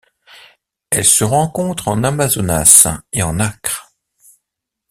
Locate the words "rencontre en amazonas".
1.23-2.87